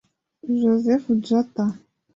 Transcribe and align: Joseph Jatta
Joseph 0.59 1.05
Jatta 1.21 1.65